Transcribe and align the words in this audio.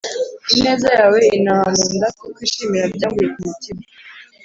ineza 0.53 0.87
yawe 0.97 1.19
intaha 1.37 1.67
mu 1.77 1.87
nda: 1.95 2.07
kukwishimira 2.17 2.85
byanguye 2.95 3.27
ku 3.33 3.39
mutima 3.47 3.81